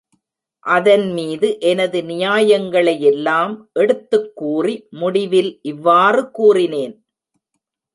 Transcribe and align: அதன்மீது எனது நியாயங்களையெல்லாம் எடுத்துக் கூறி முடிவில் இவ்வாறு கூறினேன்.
அதன்மீது 0.65 1.59
எனது 1.61 2.01
நியாயங்களையெல்லாம் 2.01 3.53
எடுத்துக் 3.73 4.35
கூறி 4.35 4.75
முடிவில் 4.99 5.59
இவ்வாறு 5.61 6.31
கூறினேன். 6.31 6.95